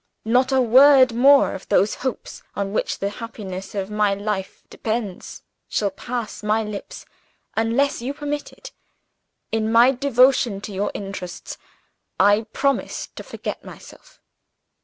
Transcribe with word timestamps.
Not 0.25 0.51
a 0.51 0.59
word 0.61 1.13
more 1.13 1.53
of 1.53 1.69
those 1.69 1.93
hopes 2.01 2.41
on 2.55 2.73
which 2.73 2.97
the 2.97 3.09
happiness 3.11 3.75
of 3.75 3.91
my 3.91 4.15
life 4.15 4.63
depends 4.67 5.43
shall 5.69 5.91
pass 5.91 6.41
my 6.41 6.63
lips, 6.63 7.05
unless 7.55 8.01
you 8.01 8.11
permit 8.11 8.51
it. 8.51 8.71
In 9.51 9.71
my 9.71 9.91
devotion 9.91 10.59
to 10.61 10.73
your 10.73 10.89
interests, 10.95 11.59
I 12.19 12.47
promise 12.51 13.09
to 13.15 13.21
forget 13.21 13.63
myself. 13.63 14.19